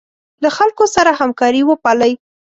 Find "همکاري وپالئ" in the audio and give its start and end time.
1.19-2.13